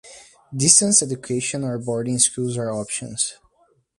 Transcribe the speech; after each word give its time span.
Distance 0.51 1.03
education 1.03 1.63
or 1.63 1.77
boarding 1.77 2.17
schools 2.17 2.57
are 2.57 2.71
options. 2.71 3.35